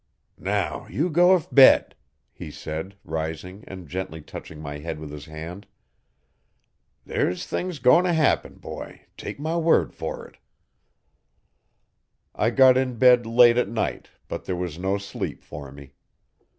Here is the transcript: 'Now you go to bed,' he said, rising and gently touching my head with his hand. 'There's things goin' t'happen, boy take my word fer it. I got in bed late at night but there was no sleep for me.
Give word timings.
'Now 0.39 0.87
you 0.89 1.11
go 1.11 1.37
to 1.37 1.47
bed,' 1.53 1.93
he 2.33 2.49
said, 2.49 2.95
rising 3.03 3.63
and 3.67 3.87
gently 3.87 4.19
touching 4.19 4.59
my 4.59 4.79
head 4.79 4.97
with 4.97 5.11
his 5.11 5.25
hand. 5.25 5.67
'There's 7.05 7.45
things 7.45 7.77
goin' 7.77 8.05
t'happen, 8.05 8.55
boy 8.59 9.01
take 9.15 9.39
my 9.39 9.57
word 9.57 9.93
fer 9.93 10.25
it. 10.25 10.37
I 12.33 12.49
got 12.49 12.77
in 12.77 12.95
bed 12.97 13.27
late 13.27 13.59
at 13.59 13.69
night 13.69 14.09
but 14.27 14.45
there 14.45 14.55
was 14.55 14.79
no 14.79 14.97
sleep 14.97 15.43
for 15.43 15.71
me. 15.71 15.93